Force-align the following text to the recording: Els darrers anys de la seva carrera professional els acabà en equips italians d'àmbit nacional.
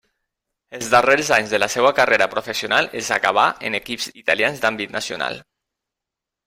Els 0.77 0.87
darrers 0.93 1.29
anys 1.37 1.51
de 1.55 1.59
la 1.59 1.67
seva 1.75 1.91
carrera 1.99 2.29
professional 2.33 2.91
els 3.01 3.13
acabà 3.19 3.45
en 3.71 3.79
equips 3.83 4.09
italians 4.25 4.65
d'àmbit 4.67 5.01
nacional. 5.01 5.41